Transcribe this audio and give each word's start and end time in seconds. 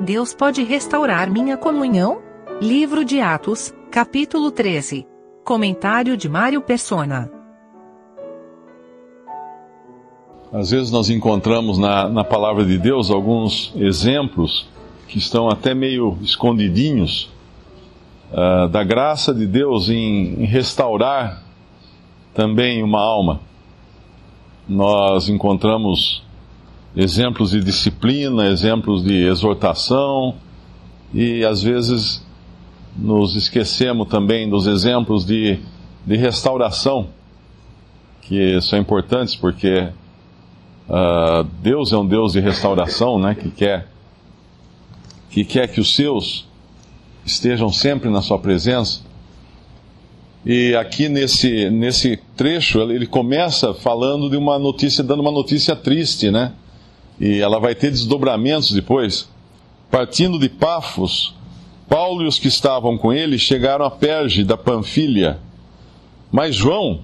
Deus 0.00 0.32
pode 0.32 0.62
restaurar 0.64 1.30
minha 1.30 1.58
comunhão? 1.58 2.22
Livro 2.58 3.04
de 3.04 3.20
Atos, 3.20 3.70
capítulo 3.90 4.50
13. 4.50 5.06
Comentário 5.44 6.16
de 6.16 6.26
Mário 6.26 6.62
Persona. 6.62 7.30
Às 10.50 10.70
vezes 10.70 10.90
nós 10.90 11.10
encontramos 11.10 11.76
na, 11.76 12.08
na 12.08 12.24
palavra 12.24 12.64
de 12.64 12.78
Deus 12.78 13.10
alguns 13.10 13.74
exemplos 13.76 14.66
que 15.06 15.18
estão 15.18 15.50
até 15.50 15.74
meio 15.74 16.16
escondidinhos 16.22 17.30
uh, 18.32 18.68
da 18.70 18.82
graça 18.82 19.34
de 19.34 19.46
Deus 19.46 19.90
em, 19.90 20.42
em 20.42 20.46
restaurar 20.46 21.42
também 22.32 22.82
uma 22.82 23.02
alma. 23.02 23.40
Nós 24.66 25.28
encontramos 25.28 26.22
exemplos 26.94 27.50
de 27.50 27.60
disciplina, 27.60 28.48
exemplos 28.48 29.04
de 29.04 29.26
exortação, 29.26 30.34
e 31.14 31.44
às 31.44 31.62
vezes 31.62 32.24
nos 32.96 33.36
esquecemos 33.36 34.08
também 34.08 34.48
dos 34.48 34.66
exemplos 34.66 35.24
de, 35.24 35.58
de 36.04 36.16
restauração, 36.16 37.08
que 38.22 38.60
são 38.60 38.78
importantes 38.78 39.34
porque 39.34 39.88
uh, 40.88 41.44
Deus 41.62 41.92
é 41.92 41.96
um 41.96 42.06
Deus 42.06 42.32
de 42.32 42.40
restauração, 42.40 43.18
né, 43.18 43.34
que 43.34 43.50
quer, 43.50 43.88
que 45.30 45.44
quer 45.44 45.68
que 45.68 45.80
os 45.80 45.94
seus 45.94 46.48
estejam 47.24 47.72
sempre 47.72 48.10
na 48.10 48.22
sua 48.22 48.38
presença. 48.38 49.00
E 50.44 50.74
aqui 50.74 51.08
nesse, 51.08 51.68
nesse 51.68 52.16
trecho 52.34 52.80
ele 52.90 53.06
começa 53.06 53.74
falando 53.74 54.30
de 54.30 54.36
uma 54.36 54.58
notícia, 54.58 55.04
dando 55.04 55.20
uma 55.20 55.30
notícia 55.30 55.76
triste, 55.76 56.30
né? 56.30 56.52
E 57.20 57.40
ela 57.40 57.60
vai 57.60 57.74
ter 57.74 57.90
desdobramentos 57.90 58.72
depois. 58.72 59.28
Partindo 59.90 60.38
de 60.38 60.48
Pafos, 60.48 61.34
Paulo 61.88 62.22
e 62.22 62.26
os 62.26 62.38
que 62.38 62.48
estavam 62.48 62.96
com 62.96 63.12
ele 63.12 63.38
chegaram 63.38 63.84
a 63.84 63.90
Perge 63.90 64.42
da 64.42 64.56
Panfilha. 64.56 65.38
Mas 66.32 66.54
João, 66.54 67.00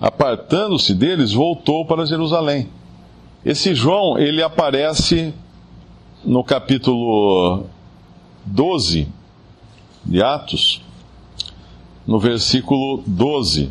apartando-se 0.00 0.92
deles, 0.92 1.32
voltou 1.32 1.86
para 1.86 2.04
Jerusalém. 2.04 2.68
Esse 3.44 3.74
João, 3.74 4.18
ele 4.18 4.42
aparece 4.42 5.32
no 6.24 6.42
capítulo 6.42 7.64
12 8.44 9.06
de 10.04 10.22
Atos, 10.22 10.82
no 12.06 12.18
versículo 12.18 13.02
12. 13.06 13.70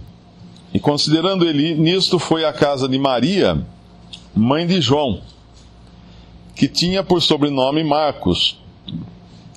E 0.74 0.80
considerando 0.80 1.46
ele 1.46 1.76
nisto, 1.76 2.18
foi 2.18 2.46
à 2.46 2.54
casa 2.54 2.88
de 2.88 2.98
Maria, 2.98 3.62
mãe 4.36 4.66
de 4.66 4.80
João, 4.82 5.22
que 6.56 6.68
tinha 6.68 7.04
por 7.04 7.22
sobrenome 7.22 7.84
Marcos, 7.84 8.60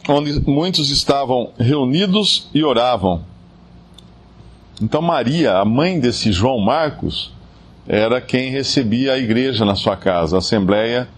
onde 0.08 0.40
muitos 0.48 0.90
estavam 0.90 1.50
reunidos 1.58 2.48
e 2.54 2.64
oravam. 2.64 3.24
Então, 4.80 5.00
Maria, 5.00 5.58
a 5.58 5.64
mãe 5.64 5.98
desse 5.98 6.32
João 6.32 6.58
Marcos, 6.60 7.32
era 7.88 8.20
quem 8.20 8.50
recebia 8.50 9.12
a 9.12 9.18
igreja 9.18 9.64
na 9.64 9.74
sua 9.74 9.96
casa. 9.96 10.36
A 10.36 10.38
Assembleia 10.38 11.08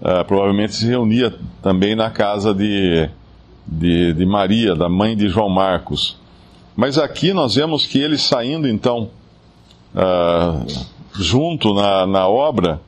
uh, 0.00 0.24
provavelmente 0.24 0.74
se 0.74 0.86
reunia 0.86 1.34
também 1.62 1.96
na 1.96 2.10
casa 2.10 2.54
de, 2.54 3.08
de, 3.66 4.12
de 4.12 4.26
Maria, 4.26 4.74
da 4.74 4.88
mãe 4.88 5.16
de 5.16 5.28
João 5.28 5.48
Marcos. 5.48 6.16
Mas 6.76 6.98
aqui 6.98 7.32
nós 7.32 7.54
vemos 7.54 7.86
que 7.86 7.98
ele 7.98 8.18
saindo 8.18 8.68
então 8.68 9.10
uh, 9.94 10.66
junto 11.14 11.74
na, 11.74 12.06
na 12.06 12.28
obra 12.28 12.80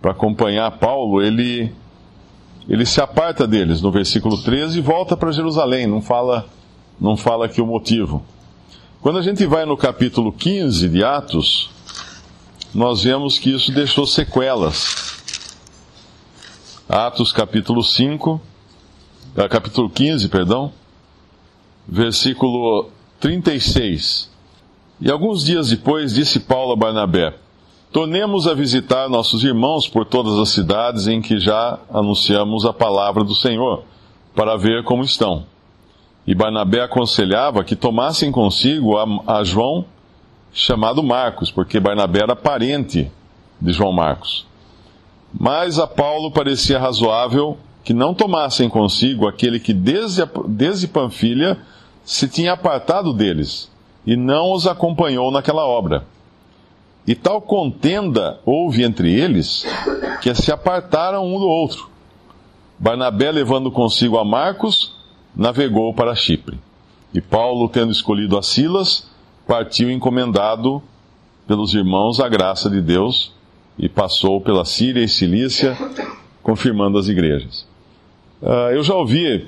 para 0.00 0.12
acompanhar 0.12 0.70
Paulo, 0.72 1.22
ele, 1.22 1.72
ele 2.68 2.86
se 2.86 3.00
aparta 3.00 3.46
deles 3.46 3.80
no 3.80 3.90
versículo 3.90 4.40
13 4.42 4.78
e 4.78 4.82
volta 4.82 5.16
para 5.16 5.32
Jerusalém, 5.32 5.86
não 5.86 6.00
fala, 6.00 6.46
não 7.00 7.16
fala 7.16 7.46
aqui 7.46 7.60
o 7.60 7.66
motivo. 7.66 8.22
Quando 9.00 9.18
a 9.18 9.22
gente 9.22 9.46
vai 9.46 9.64
no 9.64 9.76
capítulo 9.76 10.32
15 10.32 10.88
de 10.88 11.04
Atos, 11.04 11.70
nós 12.74 13.04
vemos 13.04 13.38
que 13.38 13.50
isso 13.50 13.72
deixou 13.72 14.06
sequelas. 14.06 15.16
Atos 16.88 17.32
capítulo 17.32 17.82
5, 17.82 18.40
ah, 19.36 19.48
capítulo 19.48 19.90
15, 19.90 20.28
perdão, 20.28 20.72
versículo 21.86 22.90
36. 23.20 24.30
E 25.00 25.10
alguns 25.10 25.44
dias 25.44 25.68
depois 25.68 26.14
disse 26.14 26.40
Paulo 26.40 26.72
a 26.72 26.76
Barnabé: 26.76 27.34
Tornemos 27.96 28.46
a 28.46 28.52
visitar 28.52 29.08
nossos 29.08 29.42
irmãos 29.42 29.88
por 29.88 30.04
todas 30.04 30.38
as 30.38 30.50
cidades 30.50 31.06
em 31.06 31.22
que 31.22 31.38
já 31.38 31.78
anunciamos 31.90 32.66
a 32.66 32.72
palavra 32.74 33.24
do 33.24 33.34
Senhor, 33.34 33.84
para 34.34 34.54
ver 34.54 34.84
como 34.84 35.02
estão. 35.02 35.46
E 36.26 36.34
Barnabé 36.34 36.82
aconselhava 36.82 37.64
que 37.64 37.74
tomassem 37.74 38.30
consigo 38.30 38.98
a, 38.98 39.38
a 39.38 39.44
João, 39.44 39.86
chamado 40.52 41.02
Marcos, 41.02 41.50
porque 41.50 41.80
Barnabé 41.80 42.18
era 42.24 42.36
parente 42.36 43.10
de 43.58 43.72
João 43.72 43.92
Marcos. 43.94 44.46
Mas 45.32 45.78
a 45.78 45.86
Paulo 45.86 46.30
parecia 46.30 46.78
razoável 46.78 47.56
que 47.82 47.94
não 47.94 48.12
tomassem 48.12 48.68
consigo 48.68 49.26
aquele 49.26 49.58
que 49.58 49.72
desde, 49.72 50.20
desde 50.48 50.86
Panfilha 50.86 51.56
se 52.04 52.28
tinha 52.28 52.52
apartado 52.52 53.14
deles 53.14 53.72
e 54.06 54.16
não 54.16 54.52
os 54.52 54.66
acompanhou 54.66 55.32
naquela 55.32 55.64
obra. 55.64 56.04
E 57.06 57.14
tal 57.14 57.40
contenda 57.40 58.40
houve 58.44 58.82
entre 58.82 59.12
eles 59.12 59.64
que 60.20 60.34
se 60.34 60.50
apartaram 60.50 61.24
um 61.24 61.38
do 61.38 61.46
outro. 61.46 61.88
Barnabé, 62.78 63.30
levando 63.30 63.70
consigo 63.70 64.18
a 64.18 64.24
Marcos, 64.24 64.92
navegou 65.34 65.94
para 65.94 66.14
Chipre. 66.14 66.58
E 67.14 67.20
Paulo, 67.20 67.68
tendo 67.68 67.92
escolhido 67.92 68.36
a 68.36 68.42
Silas, 68.42 69.08
partiu 69.46 69.90
encomendado 69.90 70.82
pelos 71.46 71.74
irmãos 71.74 72.18
à 72.18 72.28
graça 72.28 72.68
de 72.68 72.80
Deus 72.80 73.32
e 73.78 73.88
passou 73.88 74.40
pela 74.40 74.64
Síria 74.64 75.02
e 75.02 75.08
Cilícia, 75.08 75.76
confirmando 76.42 76.98
as 76.98 77.06
igrejas. 77.06 77.66
Uh, 78.42 78.72
eu 78.72 78.82
já 78.82 78.94
ouvi 78.94 79.46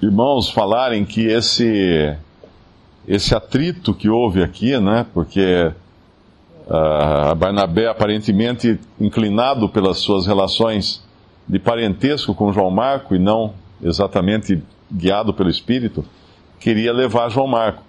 irmãos 0.00 0.50
falarem 0.50 1.04
que 1.04 1.26
esse, 1.26 2.16
esse 3.06 3.34
atrito 3.34 3.94
que 3.94 4.08
houve 4.08 4.42
aqui, 4.42 4.78
né, 4.78 5.06
porque 5.12 5.72
uh, 6.68 7.34
Barnabé 7.34 7.88
aparentemente 7.88 8.78
inclinado 9.00 9.68
pelas 9.68 9.98
suas 9.98 10.26
relações 10.26 11.02
de 11.48 11.58
parentesco 11.58 12.34
com 12.34 12.52
João 12.52 12.70
Marco 12.70 13.14
e 13.14 13.18
não 13.18 13.54
exatamente 13.82 14.62
guiado 14.90 15.32
pelo 15.32 15.48
Espírito, 15.48 16.04
queria 16.60 16.92
levar 16.92 17.30
João 17.30 17.46
Marco, 17.46 17.82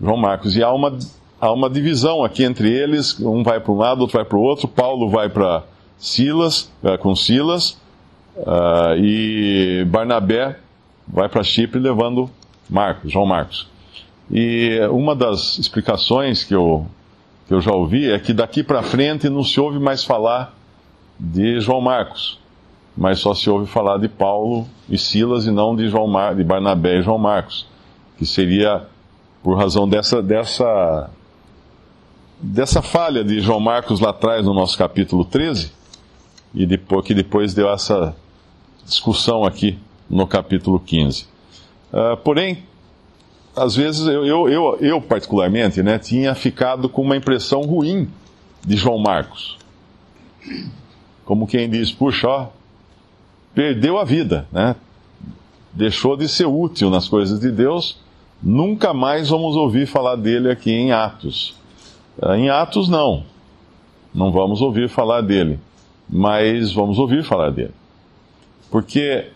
João 0.00 0.16
Marcos. 0.16 0.56
E 0.56 0.62
há 0.62 0.72
uma, 0.72 0.96
há 1.40 1.52
uma 1.52 1.70
divisão 1.70 2.24
aqui 2.24 2.44
entre 2.44 2.70
eles, 2.70 3.18
um 3.20 3.42
vai 3.42 3.60
para 3.60 3.72
um 3.72 3.76
lado, 3.76 4.00
outro 4.00 4.16
vai 4.16 4.24
para 4.24 4.36
o 4.36 4.42
outro, 4.42 4.68
Paulo 4.68 5.08
vai 5.08 5.28
para 5.28 5.62
Silas, 5.98 6.70
uh, 6.82 6.98
com 6.98 7.14
Silas, 7.16 7.78
uh, 8.36 8.96
e 8.98 9.84
Barnabé 9.86 10.58
vai 11.08 11.28
para 11.28 11.42
Chipre 11.42 11.78
levando 11.78 12.28
Marcos, 12.68 13.10
João 13.10 13.26
Marcos. 13.26 13.68
E 14.30 14.80
uma 14.90 15.14
das 15.14 15.58
explicações 15.58 16.42
que 16.42 16.54
eu, 16.54 16.86
que 17.46 17.54
eu 17.54 17.60
já 17.60 17.72
ouvi 17.72 18.10
é 18.10 18.18
que 18.18 18.32
daqui 18.32 18.62
para 18.62 18.82
frente 18.82 19.28
não 19.28 19.44
se 19.44 19.60
ouve 19.60 19.78
mais 19.78 20.04
falar 20.04 20.54
de 21.18 21.60
João 21.60 21.80
Marcos, 21.80 22.38
mas 22.96 23.20
só 23.20 23.34
se 23.34 23.48
ouve 23.48 23.66
falar 23.66 23.98
de 23.98 24.08
Paulo 24.08 24.66
e 24.88 24.98
Silas 24.98 25.46
e 25.46 25.50
não 25.50 25.74
de, 25.74 25.88
João 25.88 26.06
Mar, 26.06 26.34
de 26.34 26.42
Barnabé 26.42 26.98
e 26.98 27.02
João 27.02 27.18
Marcos, 27.18 27.66
que 28.18 28.26
seria 28.26 28.86
por 29.42 29.56
razão 29.56 29.88
dessa, 29.88 30.22
dessa, 30.22 31.10
dessa 32.40 32.82
falha 32.82 33.22
de 33.22 33.40
João 33.40 33.60
Marcos 33.60 34.00
lá 34.00 34.10
atrás 34.10 34.44
no 34.44 34.52
nosso 34.52 34.76
capítulo 34.76 35.24
13, 35.24 35.72
e 36.54 36.66
depois, 36.66 37.04
que 37.04 37.14
depois 37.14 37.54
deu 37.54 37.70
essa 37.70 38.16
discussão 38.84 39.44
aqui 39.44 39.78
no 40.08 40.26
capítulo 40.26 40.80
15. 40.80 41.22
Uh, 41.22 41.26
ah, 41.98 42.16
porém, 42.16 42.64
às 43.56 43.74
vezes 43.74 44.06
eu, 44.06 44.24
eu, 44.26 44.48
eu, 44.48 44.78
eu, 44.80 45.00
particularmente, 45.00 45.82
né, 45.82 45.98
tinha 45.98 46.34
ficado 46.34 46.88
com 46.88 47.02
uma 47.02 47.16
impressão 47.16 47.62
ruim 47.62 48.08
de 48.64 48.76
João 48.76 48.98
Marcos. 48.98 49.56
Como 51.24 51.46
quem 51.46 51.68
diz, 51.68 51.90
puxa, 51.90 52.28
ó, 52.28 52.46
perdeu 53.54 53.98
a 53.98 54.04
vida, 54.04 54.46
né? 54.52 54.76
Deixou 55.72 56.16
de 56.16 56.28
ser 56.28 56.46
útil 56.46 56.90
nas 56.90 57.08
coisas 57.08 57.40
de 57.40 57.50
Deus, 57.50 57.98
nunca 58.42 58.92
mais 58.92 59.30
vamos 59.30 59.56
ouvir 59.56 59.86
falar 59.86 60.16
dele 60.16 60.50
aqui 60.50 60.70
em 60.70 60.92
Atos. 60.92 61.54
Uh, 62.18 62.34
em 62.34 62.48
Atos, 62.48 62.88
não. 62.88 63.24
Não 64.14 64.30
vamos 64.30 64.60
ouvir 64.62 64.88
falar 64.88 65.20
dele. 65.20 65.58
Mas 66.08 66.72
vamos 66.72 66.98
ouvir 66.98 67.24
falar 67.24 67.50
dele. 67.50 67.74
Porque 68.70 69.26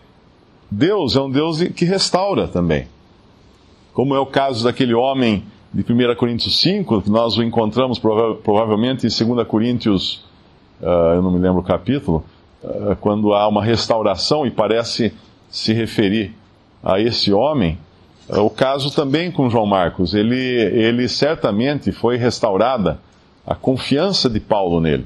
Deus 0.69 1.15
é 1.15 1.21
um 1.21 1.29
Deus 1.29 1.61
que 1.61 1.85
restaura 1.85 2.47
também. 2.47 2.87
Como 3.93 4.15
é 4.15 4.19
o 4.19 4.25
caso 4.25 4.63
daquele 4.63 4.93
homem 4.93 5.43
de 5.73 5.81
1 5.81 6.15
Coríntios 6.15 6.59
5, 6.59 7.01
que 7.01 7.09
nós 7.09 7.37
o 7.37 7.43
encontramos 7.43 7.99
prova 7.99 8.35
provavelmente 8.35 9.05
em 9.05 9.25
2 9.33 9.47
Coríntios, 9.47 10.25
uh, 10.81 11.15
eu 11.15 11.21
não 11.21 11.31
me 11.31 11.39
lembro 11.39 11.59
o 11.59 11.63
capítulo, 11.63 12.23
uh, 12.63 12.95
quando 13.01 13.33
há 13.33 13.47
uma 13.47 13.63
restauração 13.63 14.45
e 14.45 14.51
parece 14.51 15.13
se 15.49 15.73
referir 15.73 16.33
a 16.83 16.99
esse 16.99 17.33
homem, 17.33 17.77
o 18.29 18.49
caso 18.49 18.95
também 18.95 19.29
com 19.29 19.49
João 19.49 19.65
Marcos. 19.65 20.13
Ele, 20.13 20.35
ele 20.35 21.07
certamente 21.09 21.91
foi 21.91 22.15
restaurada 22.15 22.99
a 23.45 23.53
confiança 23.53 24.29
de 24.29 24.39
Paulo 24.39 24.79
nele. 24.79 25.05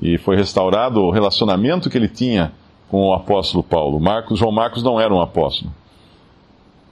E 0.00 0.18
foi 0.18 0.36
restaurado 0.36 1.00
o 1.00 1.10
relacionamento 1.10 1.88
que 1.88 1.96
ele 1.96 2.08
tinha 2.08 2.52
com 2.88 3.08
o 3.08 3.12
apóstolo 3.12 3.62
Paulo. 3.62 4.00
Marcos, 4.00 4.38
João 4.38 4.52
Marcos 4.52 4.82
não 4.82 5.00
era 5.00 5.12
um 5.12 5.20
apóstolo. 5.20 5.70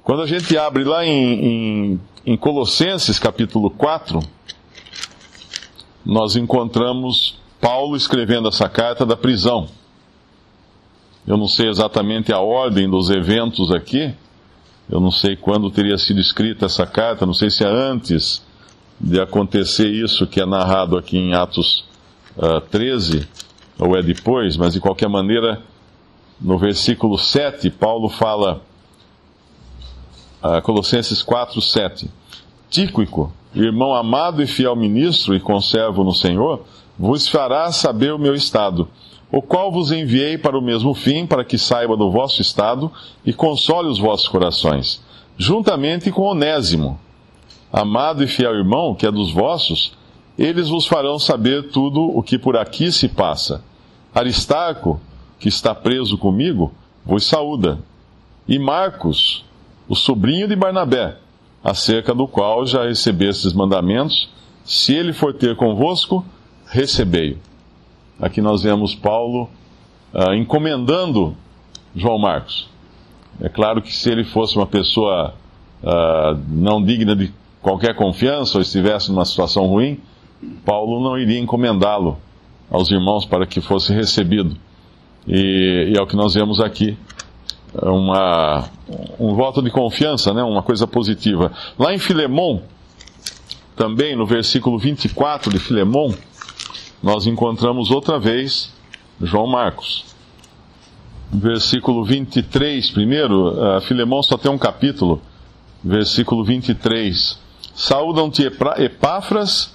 Quando 0.07 0.23
a 0.23 0.27
gente 0.27 0.57
abre 0.57 0.85
lá 0.85 1.05
em, 1.05 1.11
em, 1.15 2.01
em 2.25 2.37
Colossenses 2.37 3.19
capítulo 3.19 3.69
4, 3.71 4.21
nós 6.05 6.37
encontramos 6.37 7.41
Paulo 7.61 7.97
escrevendo 7.97 8.47
essa 8.47 8.69
carta 8.69 9.05
da 9.05 9.17
prisão. 9.17 9.67
Eu 11.27 11.37
não 11.37 11.49
sei 11.49 11.69
exatamente 11.69 12.33
a 12.33 12.39
ordem 12.39 12.89
dos 12.89 13.11
eventos 13.11 13.73
aqui, 13.73 14.15
eu 14.89 15.01
não 15.01 15.11
sei 15.11 15.35
quando 15.35 15.73
teria 15.73 15.99
sido 15.99 16.21
escrita 16.21 16.67
essa 16.67 16.87
carta, 16.87 17.27
não 17.27 17.35
sei 17.35 17.51
se 17.51 17.65
é 17.65 17.69
antes 17.69 18.47
de 19.01 19.21
acontecer 19.21 19.89
isso 19.89 20.25
que 20.25 20.41
é 20.41 20.47
narrado 20.47 20.97
aqui 20.97 21.19
em 21.19 21.35
Atos 21.35 21.85
uh, 22.37 22.59
ah, 22.59 22.61
13, 22.61 23.27
ou 23.77 23.97
é 23.97 24.05
depois, 24.05 24.57
mas 24.57 24.73
de 24.73 24.79
qualquer 24.79 25.09
maneira, 25.09 25.61
no 26.41 26.57
versículo 26.57 27.19
7, 27.19 27.71
Paulo 27.71 28.09
fala, 28.09 28.63
Colossenses 30.63 31.23
4, 31.23 31.61
7, 31.61 32.11
Tíquico, 32.69 33.33
irmão 33.55 33.95
amado 33.95 34.43
e 34.43 34.47
fiel 34.47 34.75
ministro 34.77 35.35
e 35.35 35.41
conservo 35.41 36.03
no 36.03 36.13
Senhor, 36.13 36.65
vos 36.99 37.29
fará 37.29 37.71
saber 37.73 38.13
o 38.13 38.19
meu 38.19 38.35
estado, 38.35 38.89
o 39.31 39.41
qual 39.41 39.71
vos 39.71 39.93
enviei 39.93 40.37
para 40.37 40.59
o 40.59 40.63
mesmo 40.63 40.95
fim, 40.95 41.27
para 41.27 41.45
que 41.45 41.57
saiba 41.57 41.97
do 41.97 42.11
vosso 42.11 42.43
estado 42.43 42.91
e 43.25 43.33
console 43.33 43.89
os 43.89 43.99
vossos 43.99 44.29
corações, 44.29 45.03
juntamente 45.39 46.11
com 46.11 46.23
Onésimo, 46.23 46.99
amado 47.73 48.23
e 48.23 48.27
fiel 48.27 48.55
irmão, 48.55 48.95
que 48.95 49.07
é 49.07 49.11
dos 49.11 49.33
vossos, 49.33 49.93
eles 50.39 50.69
vos 50.69 50.87
farão 50.87 51.19
saber 51.19 51.71
tudo 51.71 52.01
o 52.01 52.23
que 52.23 52.39
por 52.39 52.57
aqui 52.57 52.93
se 52.93 53.09
passa. 53.09 53.63
Aristarco, 54.15 55.01
que 55.39 55.49
está 55.49 55.75
preso 55.75 56.19
comigo, 56.19 56.73
vos 57.05 57.25
saúda. 57.25 57.79
E 58.49 58.59
Marcos, 58.59 59.45
o 59.89 59.95
sobrinho 59.95 60.49
de 60.49 60.57
Barnabé, 60.57 61.17
acerca 61.63 62.15
do 62.15 62.27
qual 62.27 62.67
já 62.67 62.85
recebestes 62.85 63.53
mandamentos, 63.53 64.29
se 64.65 64.95
ele 64.95 65.13
for 65.13 65.35
ter 65.35 65.57
convosco, 65.57 66.25
recebei-o. 66.67 67.39
Aqui 68.21 68.41
nós 68.41 68.63
vemos 68.63 68.95
Paulo 68.95 69.49
uh, 70.13 70.35
encomendando 70.35 71.37
João 71.95 72.19
Marcos. 72.19 72.69
É 73.41 73.49
claro 73.49 73.83
que 73.83 73.93
se 73.93 74.11
ele 74.11 74.25
fosse 74.25 74.57
uma 74.57 74.67
pessoa 74.67 75.35
uh, 75.83 76.41
não 76.49 76.83
digna 76.83 77.15
de 77.15 77.33
qualquer 77.61 77.95
confiança 77.95 78.59
ou 78.59 78.63
estivesse 78.63 79.11
numa 79.11 79.25
situação 79.25 79.67
ruim, 79.67 80.01
Paulo 80.65 81.03
não 81.03 81.19
iria 81.19 81.39
encomendá-lo 81.39 82.19
aos 82.71 82.91
irmãos 82.91 83.25
para 83.25 83.47
que 83.47 83.61
fosse 83.61 83.93
recebido. 83.93 84.57
E, 85.27 85.93
e 85.93 85.99
é 85.99 86.03
o 86.03 86.07
que 86.07 86.17
nós 86.17 86.35
vemos 86.35 86.61
aqui 86.61 86.97
uma, 87.75 88.69
um 89.19 89.35
voto 89.35 89.63
de 89.63 89.71
confiança, 89.71 90.33
né? 90.33 90.43
uma 90.43 90.63
coisa 90.63 90.87
positiva. 90.87 91.53
Lá 91.79 91.95
em 91.95 91.99
Filemão, 91.99 92.63
também 93.75 94.17
no 94.17 94.27
versículo 94.27 94.79
24 94.79 95.51
de 95.51 95.59
Filemão, 95.59 96.15
nós 97.03 97.27
encontramos 97.27 97.91
outra 97.91 98.19
vez 98.19 98.73
João 99.21 99.47
Marcos. 99.47 100.05
Versículo 101.31 102.05
23, 102.05 102.91
primeiro, 102.91 103.49
uh, 103.49 103.81
Filemão 103.81 104.23
só 104.23 104.39
tem 104.39 104.51
um 104.51 104.59
capítulo, 104.59 105.21
versículo 105.83 106.45
23. 106.45 107.39
Saúdam-te 107.75 108.43
Epáfras, 108.79 109.75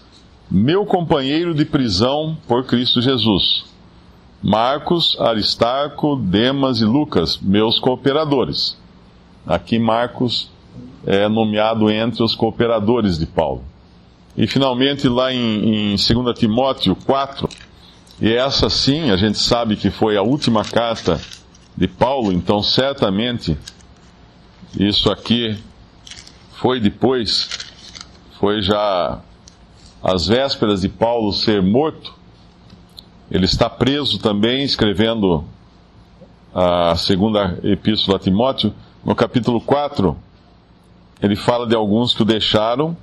meu 0.49 0.85
companheiro 0.85 1.53
de 1.53 1.65
prisão 1.65 2.37
por 2.47 2.65
Cristo 2.65 3.01
Jesus 3.01 3.70
Marcos, 4.41 5.15
Aristarco, 5.19 6.15
Demas 6.15 6.79
e 6.79 6.85
Lucas, 6.85 7.37
meus 7.39 7.79
cooperadores. 7.79 8.75
Aqui 9.45 9.77
Marcos 9.77 10.49
é 11.05 11.27
nomeado 11.27 11.89
entre 11.91 12.23
os 12.23 12.33
cooperadores 12.33 13.19
de 13.19 13.25
Paulo. 13.25 13.63
E 14.35 14.47
finalmente 14.47 15.07
lá 15.07 15.31
em, 15.31 15.93
em 15.93 15.95
2 15.95 16.39
Timóteo 16.39 16.95
4, 16.95 17.47
e 18.19 18.31
essa 18.33 18.69
sim, 18.69 19.11
a 19.11 19.17
gente 19.17 19.37
sabe 19.37 19.75
que 19.75 19.91
foi 19.91 20.17
a 20.17 20.21
última 20.21 20.63
carta 20.63 21.19
de 21.75 21.87
Paulo, 21.87 22.31
então 22.31 22.63
certamente 22.63 23.57
isso 24.79 25.11
aqui 25.11 25.57
foi 26.53 26.79
depois, 26.79 27.49
foi 28.39 28.61
já 28.61 29.19
às 30.03 30.27
vésperas 30.27 30.81
de 30.81 30.89
Paulo 30.89 31.31
ser 31.31 31.61
morto, 31.61 32.13
ele 33.31 33.45
está 33.45 33.69
preso 33.69 34.19
também, 34.19 34.61
escrevendo 34.61 35.45
a 36.53 36.95
segunda 36.97 37.57
epístola 37.63 38.17
a 38.17 38.19
Timóteo. 38.19 38.73
No 39.05 39.15
capítulo 39.15 39.61
4, 39.61 40.17
ele 41.21 41.37
fala 41.37 41.65
de 41.65 41.73
alguns 41.73 42.13
que 42.13 42.23
o 42.23 42.25
deixaram. 42.25 42.95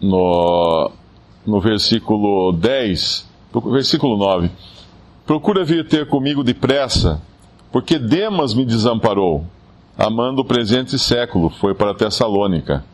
No, 0.00 0.90
no 1.46 1.60
versículo 1.60 2.52
10, 2.52 3.28
versículo 3.66 4.16
9. 4.16 4.50
Procura 5.24 5.64
vir 5.64 5.86
ter 5.86 6.08
comigo 6.08 6.42
depressa, 6.42 7.22
porque 7.70 7.98
Demas 7.98 8.54
me 8.54 8.64
desamparou, 8.64 9.44
amando 9.96 10.42
o 10.42 10.44
presente 10.44 10.98
século, 10.98 11.50
foi 11.50 11.74
para 11.74 11.94
Tessalônica. 11.94 12.84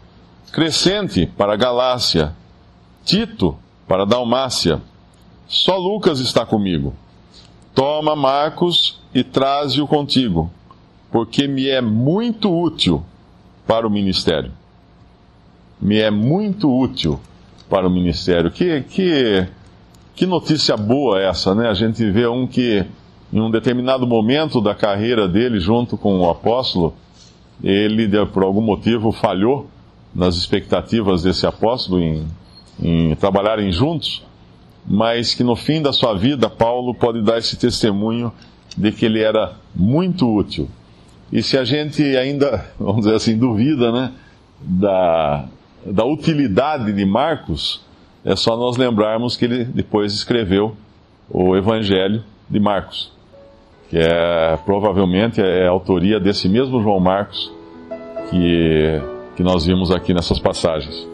Crescente 0.52 1.26
para 1.26 1.56
Galácia, 1.56 2.34
Tito 3.04 3.56
para 3.86 4.04
Dalmácia 4.04 4.82
só 5.46 5.76
Lucas 5.76 6.20
está 6.20 6.46
comigo. 6.46 6.94
Toma 7.74 8.14
Marcos 8.14 9.00
e 9.14 9.22
traze-o 9.22 9.86
contigo, 9.86 10.50
porque 11.10 11.46
me 11.46 11.68
é 11.68 11.80
muito 11.80 12.52
útil 12.52 13.02
para 13.66 13.86
o 13.86 13.90
ministério. 13.90 14.52
Me 15.80 15.98
é 15.98 16.10
muito 16.10 16.70
útil 16.70 17.20
para 17.68 17.86
o 17.86 17.90
ministério. 17.90 18.50
Que, 18.50 18.82
que, 18.82 19.46
que 20.14 20.26
notícia 20.26 20.76
boa 20.76 21.20
essa, 21.20 21.54
né? 21.54 21.68
A 21.68 21.74
gente 21.74 22.08
vê 22.10 22.26
um 22.26 22.46
que, 22.46 22.84
em 23.32 23.40
um 23.40 23.50
determinado 23.50 24.06
momento 24.06 24.60
da 24.60 24.74
carreira 24.74 25.28
dele, 25.28 25.58
junto 25.58 25.96
com 25.96 26.20
o 26.20 26.30
apóstolo, 26.30 26.94
ele, 27.62 28.08
por 28.26 28.44
algum 28.44 28.60
motivo, 28.60 29.10
falhou 29.10 29.68
nas 30.14 30.36
expectativas 30.36 31.22
desse 31.22 31.46
apóstolo 31.46 32.00
em, 32.00 32.26
em 32.80 33.14
trabalharem 33.16 33.72
juntos 33.72 34.22
mas 34.86 35.34
que 35.34 35.42
no 35.42 35.56
fim 35.56 35.80
da 35.80 35.92
sua 35.92 36.14
vida, 36.14 36.48
Paulo 36.50 36.94
pode 36.94 37.22
dar 37.22 37.38
esse 37.38 37.56
testemunho 37.56 38.32
de 38.76 38.92
que 38.92 39.06
ele 39.06 39.22
era 39.22 39.52
muito 39.74 40.28
útil. 40.32 40.68
E 41.32 41.42
se 41.42 41.56
a 41.56 41.64
gente 41.64 42.02
ainda, 42.16 42.64
vamos 42.78 43.04
dizer 43.04 43.16
assim, 43.16 43.36
duvida 43.36 43.90
né, 43.90 44.12
da, 44.60 45.46
da 45.84 46.04
utilidade 46.04 46.92
de 46.92 47.04
Marcos, 47.04 47.82
é 48.24 48.36
só 48.36 48.56
nós 48.56 48.76
lembrarmos 48.76 49.36
que 49.36 49.44
ele 49.44 49.64
depois 49.64 50.12
escreveu 50.12 50.76
o 51.30 51.56
Evangelho 51.56 52.22
de 52.48 52.60
Marcos, 52.60 53.12
que 53.88 53.98
é 53.98 54.56
provavelmente 54.64 55.40
é 55.40 55.66
a 55.66 55.70
autoria 55.70 56.20
desse 56.20 56.48
mesmo 56.48 56.82
João 56.82 57.00
Marcos 57.00 57.52
que, 58.30 59.00
que 59.36 59.42
nós 59.42 59.64
vimos 59.66 59.90
aqui 59.90 60.12
nessas 60.14 60.38
passagens. 60.38 61.13